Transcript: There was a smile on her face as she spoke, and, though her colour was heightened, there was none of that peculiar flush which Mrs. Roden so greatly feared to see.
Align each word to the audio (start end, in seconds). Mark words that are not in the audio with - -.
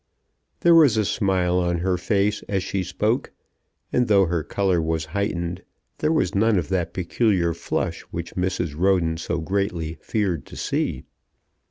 There 0.61 0.73
was 0.73 0.97
a 0.97 1.05
smile 1.05 1.59
on 1.59 1.77
her 1.77 1.95
face 1.95 2.41
as 2.49 2.63
she 2.63 2.81
spoke, 2.81 3.33
and, 3.93 4.07
though 4.07 4.25
her 4.25 4.43
colour 4.43 4.81
was 4.81 5.05
heightened, 5.13 5.61
there 5.99 6.11
was 6.11 6.33
none 6.33 6.57
of 6.57 6.69
that 6.69 6.91
peculiar 6.91 7.53
flush 7.53 8.01
which 8.09 8.33
Mrs. 8.33 8.75
Roden 8.75 9.17
so 9.17 9.37
greatly 9.37 9.99
feared 10.01 10.47
to 10.47 10.55
see. 10.55 11.03